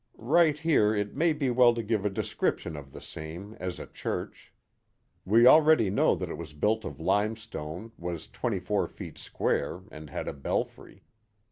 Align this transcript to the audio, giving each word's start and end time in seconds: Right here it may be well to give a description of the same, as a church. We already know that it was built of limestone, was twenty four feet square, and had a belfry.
Right 0.17 0.57
here 0.57 0.95
it 0.95 1.15
may 1.15 1.31
be 1.31 1.51
well 1.51 1.75
to 1.75 1.83
give 1.83 2.05
a 2.05 2.09
description 2.09 2.75
of 2.75 2.91
the 2.91 3.01
same, 3.03 3.53
as 3.59 3.79
a 3.79 3.85
church. 3.85 4.51
We 5.25 5.45
already 5.45 5.91
know 5.91 6.15
that 6.15 6.31
it 6.31 6.39
was 6.39 6.53
built 6.53 6.83
of 6.85 6.99
limestone, 6.99 7.91
was 7.99 8.27
twenty 8.27 8.59
four 8.59 8.87
feet 8.87 9.19
square, 9.19 9.81
and 9.91 10.09
had 10.09 10.27
a 10.27 10.33
belfry. 10.33 11.03